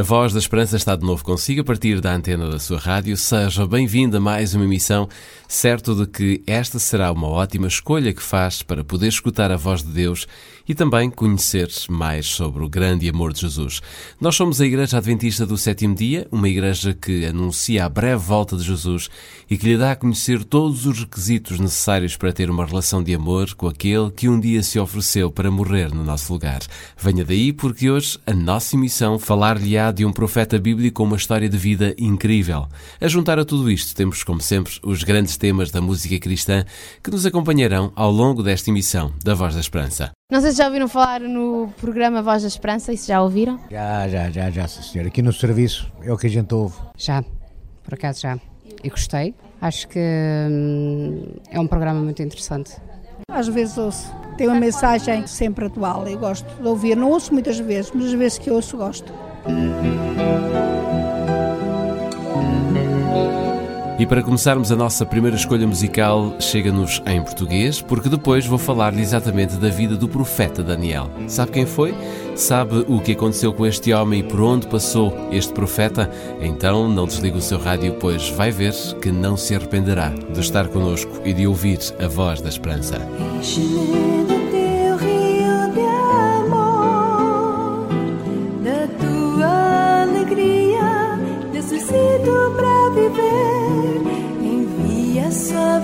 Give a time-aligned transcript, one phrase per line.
[0.00, 3.14] A voz da esperança está de novo consigo a partir da antena da sua rádio.
[3.18, 5.06] Seja bem-vindo a mais uma emissão,
[5.46, 9.82] certo de que esta será uma ótima escolha que faz para poder escutar a voz
[9.82, 10.26] de Deus
[10.68, 13.80] e também conhecer mais sobre o grande amor de Jesus.
[14.20, 18.56] Nós somos a Igreja Adventista do Sétimo Dia, uma igreja que anuncia a breve volta
[18.56, 19.08] de Jesus
[19.48, 23.14] e que lhe dá a conhecer todos os requisitos necessários para ter uma relação de
[23.14, 26.60] amor com aquele que um dia se ofereceu para morrer no nosso lugar.
[26.96, 31.48] Venha daí porque hoje a nossa missão falar-lhe-á de um profeta bíblico com uma história
[31.48, 32.68] de vida incrível.
[33.00, 36.64] A juntar a tudo isto temos, como sempre, os grandes temas da música cristã
[37.02, 40.19] que nos acompanharão ao longo desta emissão da Voz da Esperança.
[40.30, 43.58] Não sei se já ouviram falar no programa Voz da Esperança, isso já ouviram?
[43.68, 45.08] Já, já, já, já, sim, senhor.
[45.08, 46.76] Aqui no serviço é o que a gente ouve.
[46.96, 47.24] Já,
[47.82, 48.38] por acaso já.
[48.84, 49.34] E gostei.
[49.60, 52.76] Acho que hum, é um programa muito interessante.
[53.28, 54.14] Às vezes ouço.
[54.38, 56.96] Tem uma mensagem sempre atual e gosto de ouvir.
[56.96, 59.12] Não ouço muitas vezes, mas as vezes que ouço gosto.
[64.00, 69.02] E para começarmos a nossa primeira escolha musical, chega-nos em português, porque depois vou falar-lhe
[69.02, 71.10] exatamente da vida do profeta Daniel.
[71.28, 71.94] Sabe quem foi?
[72.34, 76.10] Sabe o que aconteceu com este homem e por onde passou este profeta?
[76.40, 78.72] Então não desligue o seu rádio, pois vai ver
[79.02, 83.06] que não se arrependerá de estar conosco e de ouvir a voz da esperança.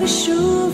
[0.07, 0.66] 树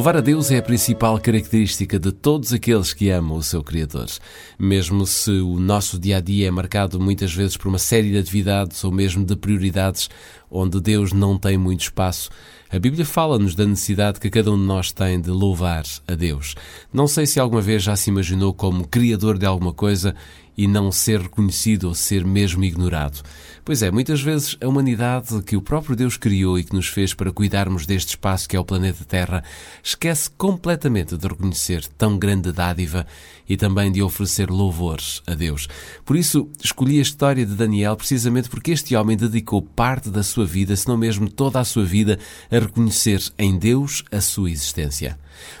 [0.00, 4.06] Louvar a Deus é a principal característica de todos aqueles que amam o seu Criador.
[4.58, 8.16] Mesmo se o nosso dia a dia é marcado muitas vezes por uma série de
[8.16, 10.08] atividades ou mesmo de prioridades,
[10.50, 12.30] onde Deus não tem muito espaço,
[12.72, 16.54] a Bíblia fala-nos da necessidade que cada um de nós tem de louvar a Deus.
[16.92, 20.14] Não sei se alguma vez já se imaginou como criador de alguma coisa
[20.56, 23.22] e não ser reconhecido ou ser mesmo ignorado.
[23.64, 27.12] Pois é, muitas vezes a humanidade que o próprio Deus criou e que nos fez
[27.12, 29.42] para cuidarmos deste espaço que é o planeta Terra,
[29.82, 33.06] esquece completamente de reconhecer tão grande dádiva
[33.50, 35.66] e também de oferecer louvores a Deus.
[36.04, 40.46] Por isso, escolhi a história de Daniel precisamente porque este homem dedicou parte da sua
[40.46, 42.16] vida, se não mesmo toda a sua vida,
[42.48, 45.18] a reconhecer em Deus a sua existência.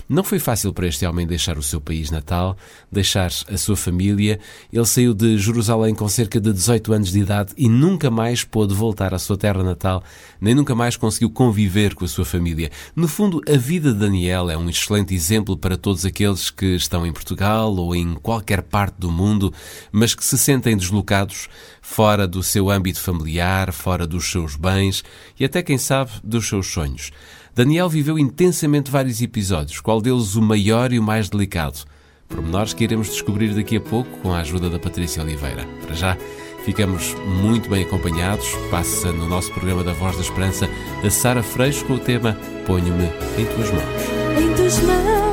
[0.08, 2.56] Não foi fácil para este homem deixar o seu país natal,
[2.90, 4.40] deixar a sua família.
[4.72, 8.74] Ele saiu de Jerusalém com cerca de 18 anos de idade e nunca mais pôde
[8.74, 10.02] voltar à sua terra natal,
[10.40, 12.70] nem nunca mais conseguiu conviver com a sua família.
[12.94, 17.06] No fundo, a vida de Daniel é um excelente exemplo para todos aqueles que estão
[17.06, 19.52] em Portugal ou em qualquer parte do mundo,
[19.92, 21.48] mas que se sentem deslocados
[21.80, 25.02] fora do seu âmbito familiar, fora dos seus bens
[25.38, 27.10] e até, quem sabe, dos seus sonhos.
[27.54, 31.84] Daniel viveu intensamente vários episódios, qual deles o maior e o mais delicado.
[32.28, 35.66] Pormenores que iremos descobrir daqui a pouco com a ajuda da Patrícia Oliveira.
[35.82, 36.16] Para já,
[36.64, 38.46] ficamos muito bem acompanhados.
[38.70, 40.68] Passa no nosso programa da Voz da Esperança
[41.04, 42.36] a Sara Freixo com o tema
[42.66, 43.06] Ponho-me
[43.36, 44.40] em tuas mãos.
[44.40, 45.30] Em tuas mãos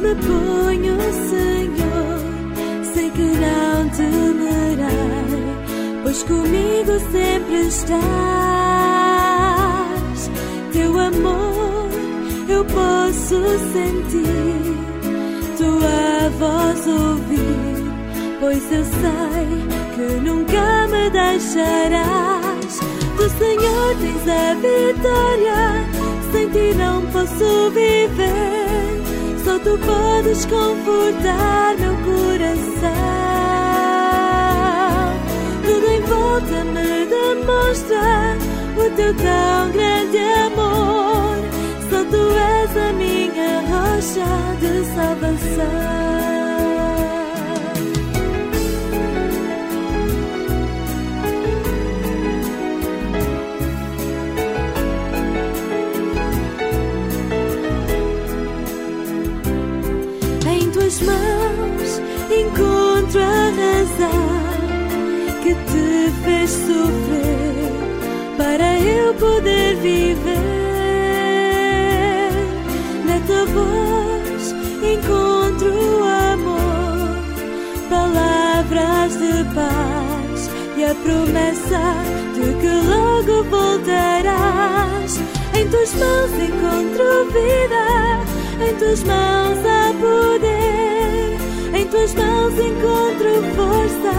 [0.00, 0.96] me ponho,
[1.30, 2.84] Senhor.
[2.92, 4.69] Sei que não temerei,
[6.10, 8.00] pois comigo sempre estás.
[10.72, 11.88] Teu amor
[12.48, 13.36] eu posso
[13.72, 14.76] sentir,
[15.56, 17.84] tua voz ouvir,
[18.40, 19.46] pois eu sei
[19.94, 22.80] que nunca me deixarás.
[23.16, 25.84] Do Senhor tens a vitória,
[26.32, 29.00] sem ti não posso viver.
[29.44, 33.39] Só tu podes confortar meu coração.
[37.72, 41.36] O teu tão grande amor.
[41.88, 44.26] Só tu és a minha rocha
[44.60, 46.00] de salvação.
[60.72, 62.00] Tuas mãos
[62.30, 64.30] encontro a razão
[65.42, 67.49] que te fez sofrer
[68.50, 70.32] para eu poder viver.
[73.06, 74.54] Na tua voz
[74.92, 75.72] encontro
[76.32, 77.22] amor,
[77.88, 81.82] palavras de paz e a promessa
[82.34, 85.20] de que logo voltarás.
[85.54, 87.84] Em tuas mãos encontro vida,
[88.68, 91.38] em tuas mãos há poder,
[91.78, 94.14] em tuas mãos encontro força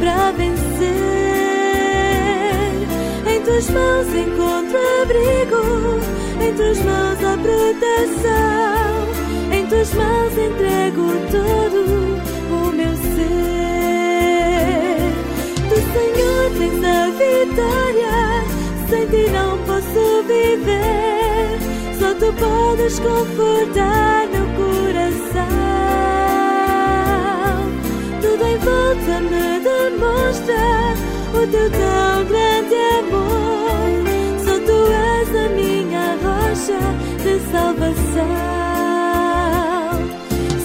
[0.00, 1.27] para vencer.
[3.48, 5.62] Tuas mãos encontro abrigo,
[6.38, 9.08] em tuas mãos há proteção,
[9.50, 12.18] em tuas mãos entrego todo
[12.52, 13.56] o meu ser.
[15.66, 18.44] Do Senhor tens a vitória,
[18.90, 21.58] sem ti não posso viver.
[21.98, 25.48] Só tu podes confortar meu coração.
[28.20, 31.07] Tudo em volta me demonstra
[31.42, 33.88] o teu tão grande amor.
[34.44, 36.80] Só tu és a minha rocha
[37.22, 38.26] de salvação.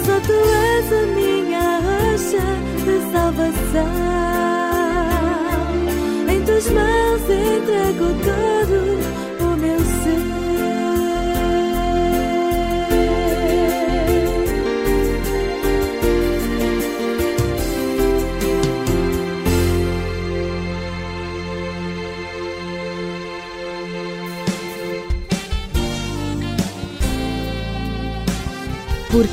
[0.05, 0.37] Só tu
[0.71, 2.45] és a minha rocha
[2.85, 3.91] de salvação.
[6.29, 8.93] Em tuas mãos entrego todo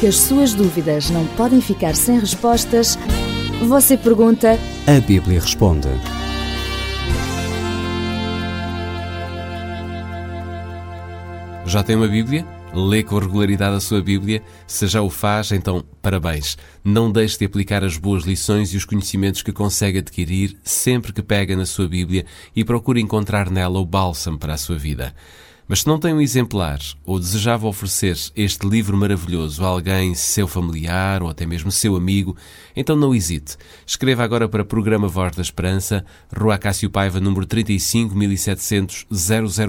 [0.00, 2.98] Porque as suas dúvidas não podem ficar sem respostas,
[3.68, 5.88] você pergunta A Bíblia responde.
[11.66, 12.46] Já tem uma Bíblia?
[12.72, 14.42] Lê com regularidade a sua Bíblia?
[14.66, 16.56] Se já o faz, então parabéns.
[16.82, 21.20] Não deixe de aplicar as boas lições e os conhecimentos que consegue adquirir sempre que
[21.20, 22.24] pega na sua Bíblia
[22.56, 25.14] e procure encontrar nela o bálsamo para a sua vida.
[25.70, 30.48] Mas se não tem um exemplar ou desejava oferecer este livro maravilhoso a alguém, seu
[30.48, 32.36] familiar ou até mesmo seu amigo,
[32.74, 33.56] então não hesite.
[33.86, 36.04] Escreva agora para Programa Voz da Esperança,
[36.36, 39.06] Rua Cássio Paiva, número 35 1700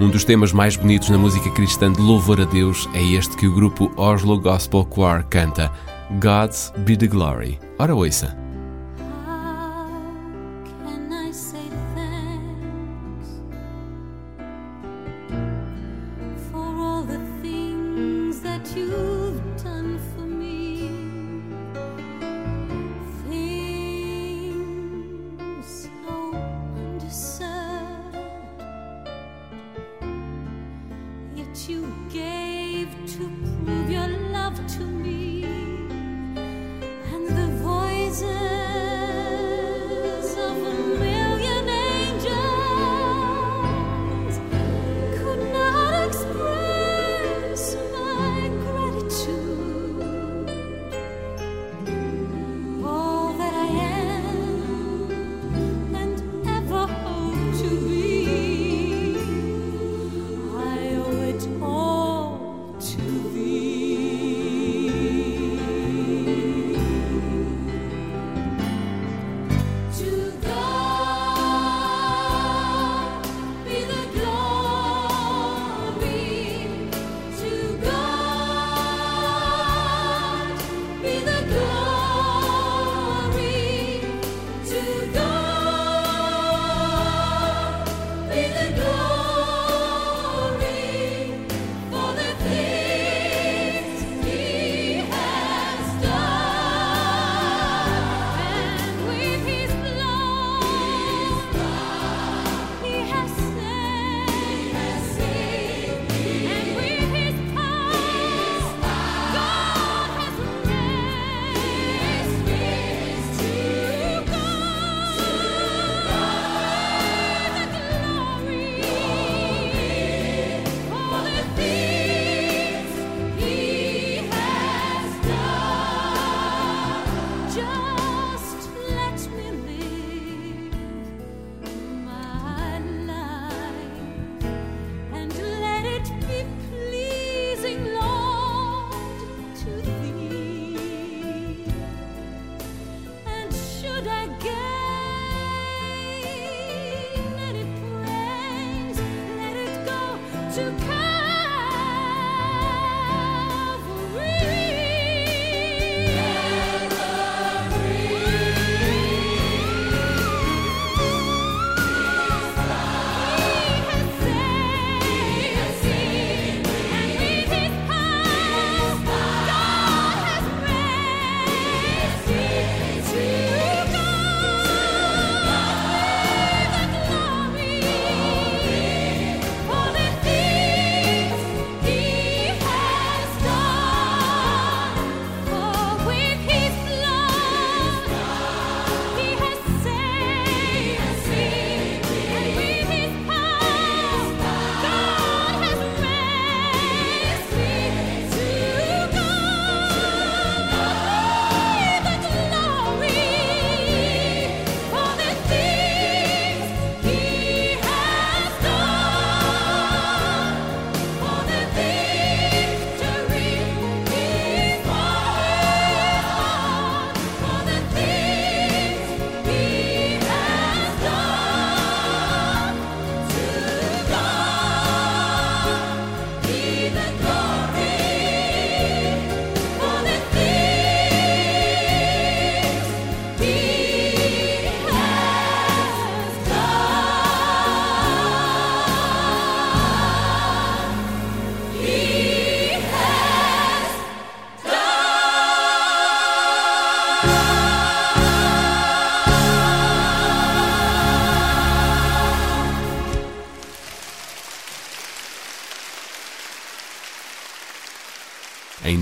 [0.00, 3.46] Um dos temas mais bonitos na música cristã de louvor a Deus é este que
[3.46, 5.70] o grupo Oslo Gospel Choir canta,
[6.20, 7.60] God's Be the Glory.
[7.78, 8.45] Ora ouça.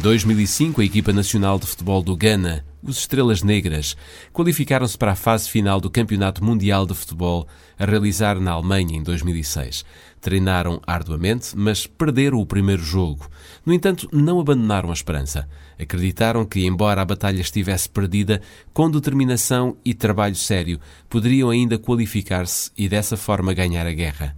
[0.05, 3.97] 2005, a equipa nacional de futebol do Ghana, os Estrelas Negras,
[4.35, 9.03] qualificaram-se para a fase final do Campeonato Mundial de Futebol a realizar na Alemanha em
[9.03, 9.83] 2006.
[10.21, 13.31] Treinaram arduamente, mas perderam o primeiro jogo.
[13.65, 15.49] No entanto, não abandonaram a esperança.
[15.81, 18.43] Acreditaram que, embora a batalha estivesse perdida,
[18.75, 24.37] com determinação e trabalho sério, poderiam ainda qualificar-se e dessa forma ganhar a guerra.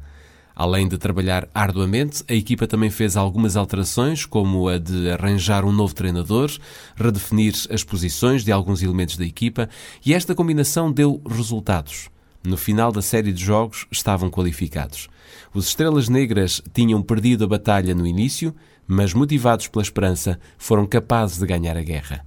[0.58, 5.70] Além de trabalhar arduamente, a equipa também fez algumas alterações, como a de arranjar um
[5.70, 6.50] novo treinador,
[6.96, 9.68] redefinir as posições de alguns elementos da equipa,
[10.04, 12.08] e esta combinação deu resultados.
[12.42, 15.10] No final da série de jogos estavam qualificados.
[15.52, 18.54] Os Estrelas Negras tinham perdido a batalha no início,
[18.86, 22.24] mas motivados pela esperança, foram capazes de ganhar a guerra.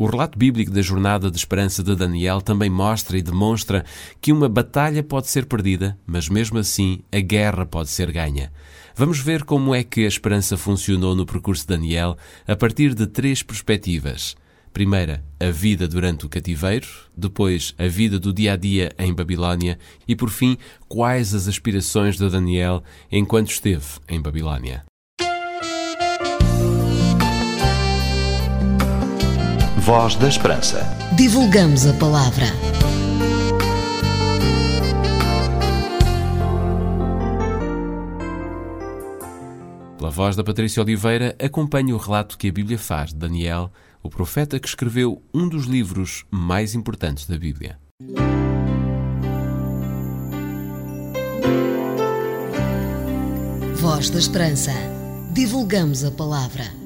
[0.00, 3.84] O relato bíblico da jornada de esperança de Daniel também mostra e demonstra
[4.18, 8.50] que uma batalha pode ser perdida, mas mesmo assim a guerra pode ser ganha.
[8.96, 12.16] Vamos ver como é que a esperança funcionou no percurso de Daniel
[12.48, 14.36] a partir de três perspectivas.
[14.72, 19.78] Primeira, a vida durante o cativeiro, depois, a vida do dia a dia em Babilónia
[20.08, 20.56] e, por fim,
[20.88, 24.82] quais as aspirações de Daniel enquanto esteve em Babilónia.
[29.80, 30.84] Voz da Esperança.
[31.16, 32.44] Divulgamos a palavra.
[39.96, 43.72] Pela voz da Patrícia Oliveira, acompanhe o relato que a Bíblia faz de Daniel,
[44.02, 47.78] o profeta que escreveu um dos livros mais importantes da Bíblia.
[53.76, 54.72] Voz da Esperança.
[55.32, 56.79] Divulgamos a palavra.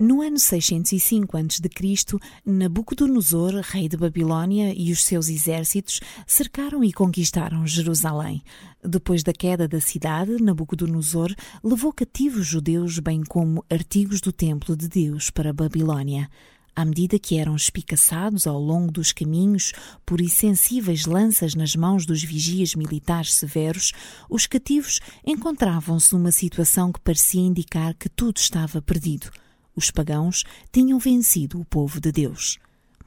[0.00, 7.66] No ano 605 a.C., Nabucodonosor, rei de Babilônia, e os seus exércitos cercaram e conquistaram
[7.66, 8.40] Jerusalém.
[8.84, 14.86] Depois da queda da cidade, Nabucodonosor levou cativos judeus, bem como artigos do templo de
[14.88, 16.30] Deus, para Babilônia.
[16.76, 19.72] À medida que eram espicaçados ao longo dos caminhos
[20.06, 23.92] por insensíveis lanças nas mãos dos vigias militares severos,
[24.30, 29.28] os cativos encontravam-se numa situação que parecia indicar que tudo estava perdido
[29.78, 32.58] os pagãos tinham vencido o povo de Deus.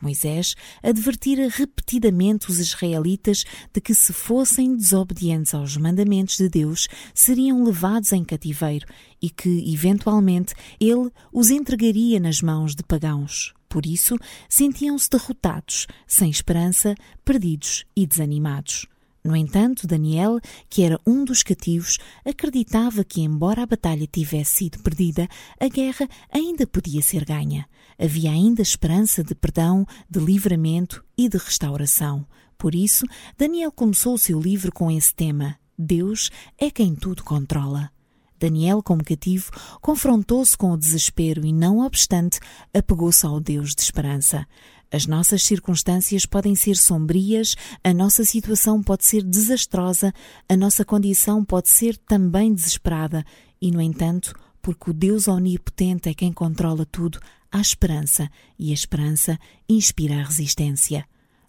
[0.01, 7.63] Moisés advertira repetidamente os israelitas de que, se fossem desobedientes aos mandamentos de Deus, seriam
[7.63, 8.87] levados em cativeiro
[9.21, 13.53] e que, eventualmente, ele os entregaria nas mãos de pagãos.
[13.69, 14.17] Por isso,
[14.49, 18.87] sentiam-se derrotados, sem esperança, perdidos e desanimados.
[19.23, 24.79] No entanto, Daniel, que era um dos cativos, acreditava que, embora a batalha tivesse sido
[24.79, 25.27] perdida,
[25.59, 27.67] a guerra ainda podia ser ganha.
[27.99, 32.25] Havia ainda esperança de perdão, de livramento e de restauração.
[32.57, 33.05] Por isso,
[33.37, 37.91] Daniel começou o seu livro com esse tema: Deus é quem tudo controla.
[38.39, 42.39] Daniel, como cativo, confrontou-se com o desespero e, não obstante,
[42.73, 44.47] apegou-se ao Deus de esperança.
[44.91, 50.13] As nossas circunstâncias podem ser sombrias, a nossa situação pode ser desastrosa,
[50.49, 53.25] a nossa condição pode ser também desesperada,
[53.61, 58.73] e, no entanto, porque o Deus Onipotente é quem controla tudo, há esperança, e a
[58.73, 61.05] esperança inspira a resistência.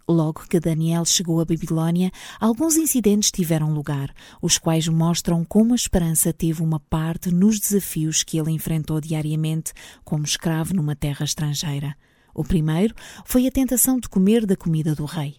[0.09, 5.77] Logo que Daniel chegou a Babilônia, alguns incidentes tiveram lugar, os quais mostram como a
[5.77, 9.73] esperança teve uma parte nos desafios que ele enfrentou diariamente
[10.05, 11.97] como escravo numa terra estrangeira.
[12.35, 15.37] O primeiro foi a tentação de comer da comida do rei.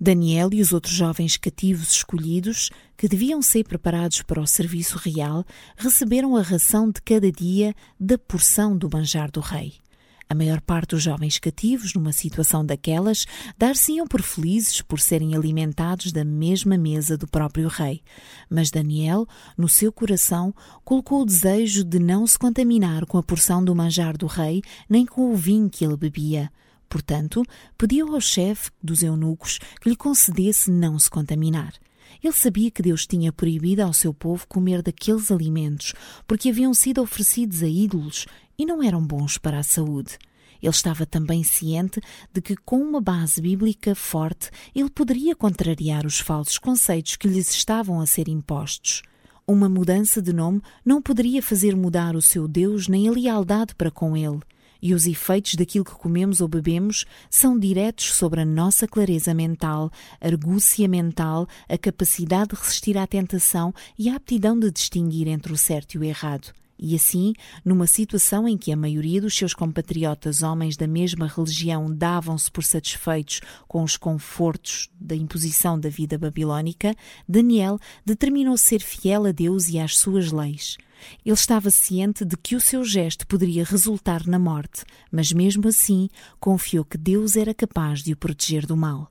[0.00, 5.44] Daniel e os outros jovens cativos escolhidos, que deviam ser preparados para o serviço real,
[5.76, 9.83] receberam a ração de cada dia da porção do manjar do rei.
[10.28, 13.26] A maior parte dos jovens cativos, numa situação daquelas,
[13.58, 18.02] dar-se-iam por felizes por serem alimentados da mesma mesa do próprio rei.
[18.48, 23.62] Mas Daniel, no seu coração, colocou o desejo de não se contaminar com a porção
[23.62, 26.50] do manjar do rei, nem com o vinho que ele bebia.
[26.88, 27.42] Portanto,
[27.76, 31.74] pediu ao chefe dos eunucos que lhe concedesse não se contaminar.
[32.22, 35.94] Ele sabia que Deus tinha proibido ao seu povo comer daqueles alimentos,
[36.26, 38.26] porque haviam sido oferecidos a ídolos
[38.58, 40.18] e não eram bons para a saúde.
[40.62, 42.00] Ele estava também ciente
[42.32, 47.50] de que, com uma base bíblica forte, ele poderia contrariar os falsos conceitos que lhes
[47.50, 49.02] estavam a ser impostos.
[49.46, 53.90] Uma mudança de nome não poderia fazer mudar o seu Deus nem a lealdade para
[53.90, 54.40] com ele.
[54.84, 59.90] E os efeitos daquilo que comemos ou bebemos são diretos sobre a nossa clareza mental,
[60.20, 65.56] argúcia mental, a capacidade de resistir à tentação e a aptidão de distinguir entre o
[65.56, 66.52] certo e o errado.
[66.78, 67.32] E assim,
[67.64, 72.62] numa situação em que a maioria dos seus compatriotas homens da mesma religião davam-se por
[72.62, 76.94] satisfeitos com os confortos da imposição da vida babilónica,
[77.26, 80.76] Daniel determinou ser fiel a Deus e às suas leis.
[81.24, 86.08] Ele estava ciente de que o seu gesto poderia resultar na morte, mas mesmo assim
[86.38, 89.10] confiou que Deus era capaz de o proteger do mal.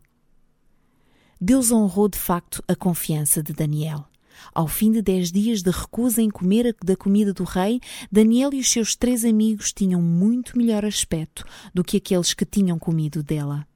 [1.39, 4.05] Deus honrou de facto a confiança de Daniel.
[4.53, 7.79] Ao fim de dez dias de recusa em comer da comida do rei,
[8.11, 12.79] Daniel e os seus três amigos tinham muito melhor aspecto do que aqueles que tinham
[12.79, 13.67] comido dela.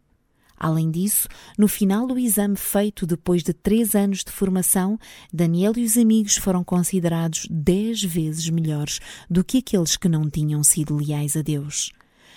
[0.60, 4.98] Além disso, no final do exame feito depois de três anos de formação,
[5.32, 10.64] Daniel e os amigos foram considerados dez vezes melhores do que aqueles que não tinham
[10.64, 11.92] sido leais a Deus.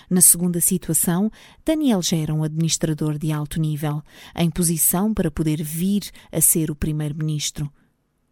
[0.07, 1.31] Na segunda situação,
[1.65, 4.03] Daniel já era um administrador de alto nível,
[4.35, 7.71] em posição para poder vir a ser o primeiro-ministro.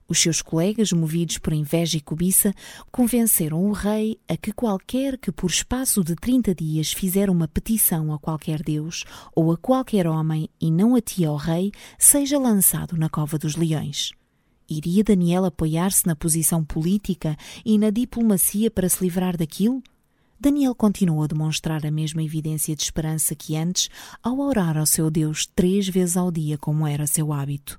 [0.10, 2.52] Os seus colegas, movidos por inveja e cobiça,
[2.92, 8.12] convenceram o rei a que qualquer que por espaço de 30 dias fizer uma petição
[8.12, 12.98] a qualquer deus ou a qualquer homem e não a ti ao rei, seja lançado
[12.98, 14.12] na cova dos leões.
[14.68, 19.84] Iria Daniel apoiar-se na posição política e na diplomacia para se livrar daquilo?
[20.40, 23.90] Daniel continuou a demonstrar a mesma evidência de esperança que antes,
[24.24, 27.78] ao orar ao seu Deus três vezes ao dia, como era seu hábito.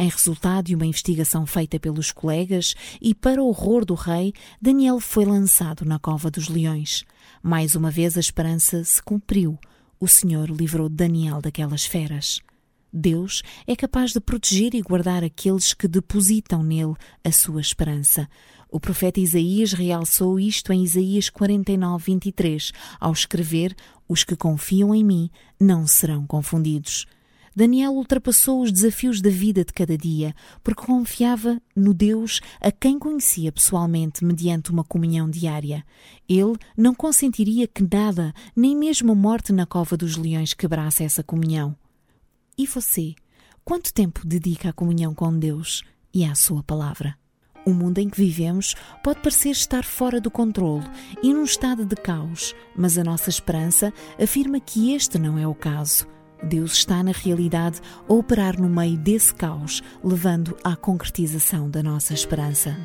[0.00, 4.32] Em resultado de uma investigação feita pelos colegas e para o horror do rei,
[4.62, 7.04] Daniel foi lançado na cova dos leões.
[7.42, 9.58] Mais uma vez a esperança se cumpriu.
[9.98, 12.40] O Senhor livrou Daniel daquelas feras.
[12.92, 18.28] Deus é capaz de proteger e guardar aqueles que depositam nele a sua esperança.
[18.70, 23.74] O profeta Isaías realçou isto em Isaías 49, 23, ao escrever:
[24.08, 25.28] Os que confiam em mim
[25.60, 27.04] não serão confundidos.
[27.58, 33.00] Daniel ultrapassou os desafios da vida de cada dia, porque confiava no Deus a quem
[33.00, 35.84] conhecia pessoalmente mediante uma comunhão diária.
[36.28, 41.24] Ele não consentiria que nada, nem mesmo a morte na cova dos leões, quebrasse essa
[41.24, 41.74] comunhão.
[42.56, 43.16] E você?
[43.64, 45.82] Quanto tempo dedica à comunhão com Deus
[46.14, 47.18] e à Sua palavra?
[47.66, 50.86] O mundo em que vivemos pode parecer estar fora do controle
[51.24, 55.56] e num estado de caos, mas a nossa esperança afirma que este não é o
[55.56, 56.17] caso.
[56.42, 62.14] Deus está, na realidade, a operar no meio desse caos, levando à concretização da nossa
[62.14, 62.76] esperança.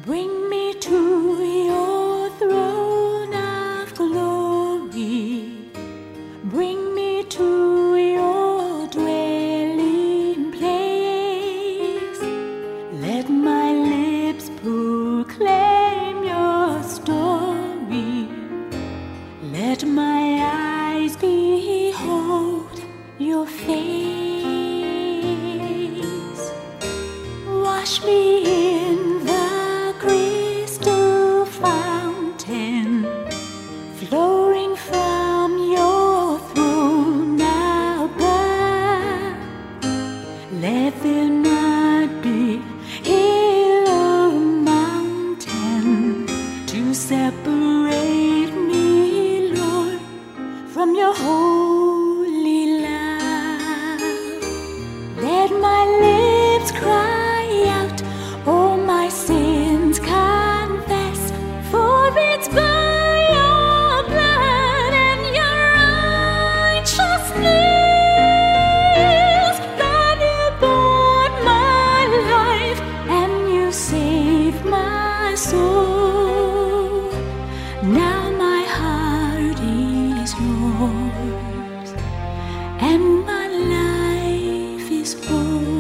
[82.86, 85.73] And my life is whole.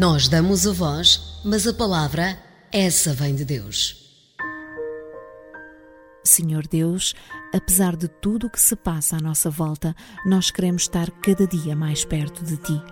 [0.00, 2.38] Nós damos a voz, mas a palavra,
[2.72, 3.98] essa vem de Deus.
[6.24, 7.14] Senhor Deus,
[7.52, 11.76] apesar de tudo o que se passa à nossa volta, nós queremos estar cada dia
[11.76, 12.82] mais perto de Ti.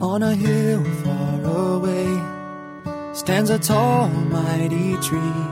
[0.05, 2.11] On a hill far away
[3.14, 5.45] stands a tall, mighty tree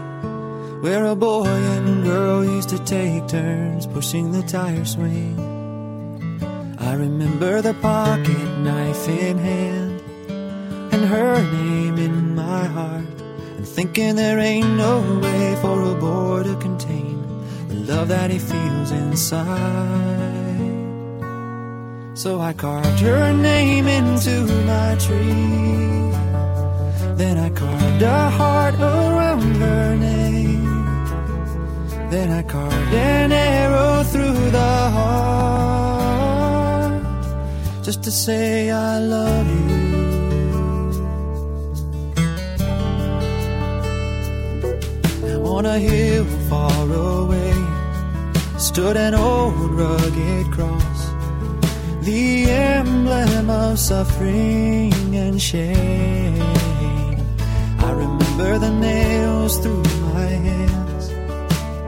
[0.83, 5.38] where a boy and girl used to take turns pushing the tire swing.
[6.79, 10.03] I remember the pocket knife in hand
[10.93, 13.07] and her name in my heart,
[13.57, 17.17] and thinking there ain't no way for a boy to contain
[17.69, 20.32] the love that he feels inside.
[22.23, 26.13] So I carved her name into my tree.
[27.21, 30.65] Then I carved a heart around her name.
[32.13, 36.93] Then I carved an arrow through the heart.
[37.83, 39.83] Just to say I love you.
[45.57, 46.87] On a hill far
[47.19, 47.53] away
[48.59, 50.92] stood an old rugged cross
[52.03, 56.43] the emblem of suffering and shame.
[57.79, 59.85] I remember the nails through
[60.15, 61.11] my hands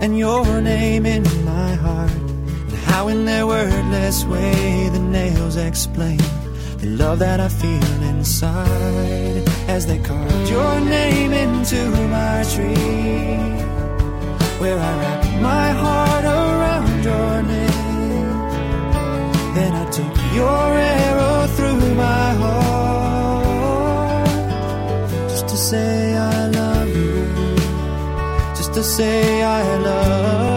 [0.00, 6.18] and your name in my heart, and how in their wordless way the nails explain
[6.78, 13.38] the love that I feel inside as they carved your name into my tree,
[14.60, 17.93] where I wrapped my heart around your name.
[19.54, 24.26] Then I took your arrow through my heart.
[25.30, 27.26] Just to say I love you,
[28.56, 30.53] just to say I love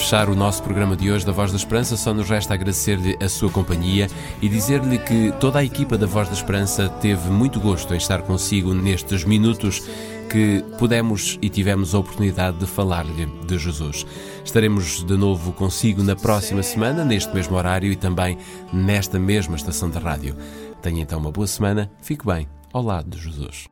[0.00, 3.28] fechar o nosso programa de hoje da Voz da Esperança, só nos resta agradecer-lhe a
[3.28, 4.08] sua companhia
[4.40, 8.22] e dizer-lhe que toda a equipa da Voz da Esperança teve muito gosto em estar
[8.22, 9.82] consigo nestes minutos
[10.30, 14.06] que pudemos e tivemos a oportunidade de falar-lhe de Jesus.
[14.42, 18.38] Estaremos de novo consigo na próxima semana, neste mesmo horário e também
[18.72, 20.34] nesta mesma estação de rádio.
[20.80, 23.66] Tenha então uma boa semana, fique bem ao lado de Jesus.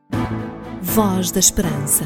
[0.81, 2.05] Voz da Esperança.